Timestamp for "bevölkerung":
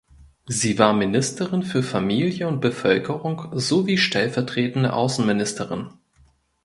2.59-3.51